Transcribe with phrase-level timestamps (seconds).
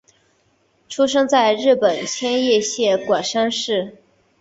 [0.89, 3.97] 出生在日本千叶县馆山市。